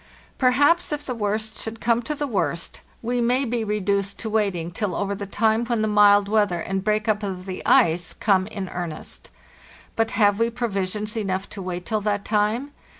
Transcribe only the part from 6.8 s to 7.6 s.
break up of